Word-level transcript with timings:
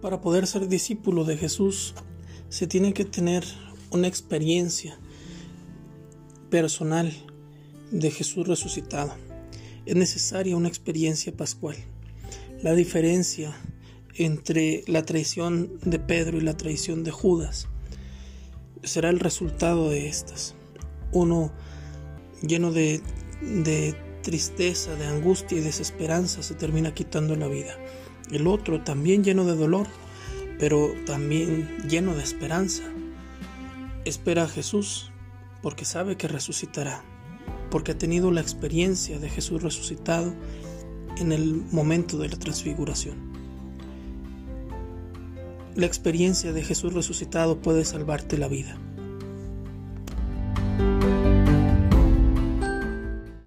Para 0.00 0.20
poder 0.20 0.46
ser 0.46 0.68
discípulo 0.68 1.24
de 1.24 1.36
Jesús 1.36 1.94
se 2.48 2.66
tiene 2.66 2.92
que 2.92 3.04
tener 3.04 3.44
una 3.90 4.06
experiencia 4.06 4.98
personal 6.50 7.12
de 7.90 8.10
Jesús 8.10 8.46
resucitado. 8.46 9.12
Es 9.86 9.96
necesaria 9.96 10.56
una 10.56 10.68
experiencia 10.68 11.36
pascual. 11.36 11.76
La 12.62 12.74
diferencia 12.74 13.54
entre 14.14 14.82
la 14.86 15.04
traición 15.04 15.78
de 15.84 15.98
Pedro 15.98 16.38
y 16.38 16.42
la 16.42 16.56
traición 16.56 17.04
de 17.04 17.10
Judas 17.10 17.68
será 18.82 19.10
el 19.10 19.20
resultado 19.20 19.90
de 19.90 20.08
estas. 20.08 20.54
Uno 21.12 21.52
lleno 22.42 22.72
de, 22.72 23.00
tristeza, 24.28 24.94
de 24.94 25.06
angustia 25.06 25.56
y 25.56 25.62
desesperanza 25.62 26.42
se 26.42 26.54
termina 26.54 26.92
quitando 26.92 27.34
la 27.34 27.48
vida. 27.48 27.74
El 28.30 28.46
otro 28.46 28.84
también 28.84 29.24
lleno 29.24 29.46
de 29.46 29.56
dolor, 29.56 29.86
pero 30.58 30.92
también 31.06 31.78
lleno 31.88 32.14
de 32.14 32.24
esperanza. 32.24 32.82
Espera 34.04 34.42
a 34.42 34.48
Jesús 34.48 35.10
porque 35.62 35.86
sabe 35.86 36.18
que 36.18 36.28
resucitará, 36.28 37.02
porque 37.70 37.92
ha 37.92 37.98
tenido 37.98 38.30
la 38.30 38.42
experiencia 38.42 39.18
de 39.18 39.30
Jesús 39.30 39.62
resucitado 39.62 40.34
en 41.16 41.32
el 41.32 41.54
momento 41.72 42.18
de 42.18 42.28
la 42.28 42.36
transfiguración. 42.38 43.32
La 45.74 45.86
experiencia 45.86 46.52
de 46.52 46.62
Jesús 46.62 46.92
resucitado 46.92 47.62
puede 47.62 47.86
salvarte 47.86 48.36
la 48.36 48.48
vida. 48.48 48.76